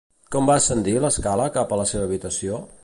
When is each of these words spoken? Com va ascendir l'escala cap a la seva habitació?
Com 0.35 0.47
va 0.51 0.55
ascendir 0.61 0.95
l'escala 1.03 1.47
cap 1.59 1.75
a 1.77 1.81
la 1.83 1.87
seva 1.93 2.09
habitació? 2.09 2.65